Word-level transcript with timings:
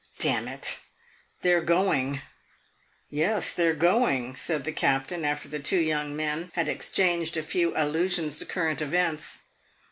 "Damn 0.17 0.47
it, 0.47 0.77
they 1.43 1.53
're 1.53 1.61
going 1.61 2.23
yes, 3.07 3.53
they 3.53 3.67
're 3.67 3.75
going," 3.75 4.35
said 4.35 4.63
the 4.63 4.71
Captain, 4.71 5.23
after 5.23 5.47
the 5.47 5.59
two 5.59 5.77
young 5.79 6.15
men 6.15 6.49
had 6.55 6.67
exchanged 6.67 7.37
a 7.37 7.43
few 7.43 7.77
allusions 7.77 8.39
to 8.39 8.45
current 8.47 8.81
events. 8.81 9.41